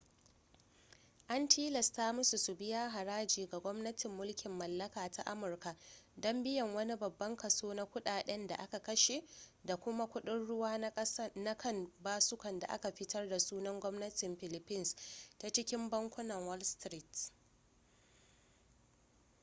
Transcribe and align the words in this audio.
an 1.33 1.47
tilasta 1.47 2.13
musu 2.13 2.37
su 2.37 2.53
biya 2.59 2.89
haraji 2.95 3.47
ga 3.47 3.59
gwamnatin 3.59 4.11
mulkin 4.11 4.51
mallaka 4.51 5.11
ta 5.11 5.23
amurka 5.23 5.75
don 6.17 6.43
biyan 6.43 6.73
wani 6.75 6.95
babban 6.95 7.35
kaso 7.35 7.73
na 7.73 7.85
kudaden 7.85 8.47
da 8.47 8.55
aka 8.55 8.79
kashe 8.79 9.23
da 9.65 9.75
kuma 9.77 10.07
kuɗin-ruwa 10.07 10.77
na 11.35 11.55
kan 11.57 11.91
basukan 12.03 12.59
da 12.59 12.67
aka 12.67 12.91
fitar 12.91 13.29
da 13.29 13.39
sunan 13.39 13.79
gwamnatin 13.79 14.37
philippines 14.37 14.95
ta 15.37 15.49
cikin 15.49 15.89
bankunan 15.89 16.47
wall 16.47 16.61
street 16.63 17.31